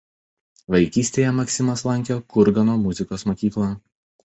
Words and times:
Vaikystėje 0.75 1.35
Maksimas 1.41 1.85
lankė 1.89 2.19
Kurgano 2.35 2.81
muzikos 2.89 3.29
mokyklą. 3.31 3.71